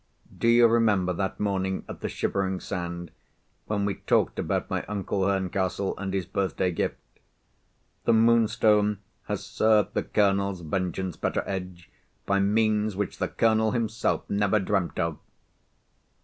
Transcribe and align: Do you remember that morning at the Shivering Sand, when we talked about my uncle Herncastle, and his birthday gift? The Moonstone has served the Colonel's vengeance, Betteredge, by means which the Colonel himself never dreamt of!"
Do 0.35 0.47
you 0.47 0.65
remember 0.65 1.13
that 1.13 1.39
morning 1.39 1.85
at 1.87 1.99
the 2.01 2.09
Shivering 2.09 2.59
Sand, 2.59 3.11
when 3.67 3.85
we 3.85 3.93
talked 3.93 4.39
about 4.39 4.67
my 4.67 4.83
uncle 4.87 5.27
Herncastle, 5.27 5.93
and 5.99 6.11
his 6.11 6.25
birthday 6.25 6.71
gift? 6.71 6.97
The 8.05 8.13
Moonstone 8.13 8.97
has 9.25 9.43
served 9.45 9.93
the 9.93 10.01
Colonel's 10.01 10.61
vengeance, 10.61 11.17
Betteredge, 11.17 11.87
by 12.25 12.39
means 12.39 12.95
which 12.95 13.19
the 13.19 13.27
Colonel 13.27 13.73
himself 13.73 14.27
never 14.27 14.59
dreamt 14.59 14.97
of!" 14.97 15.19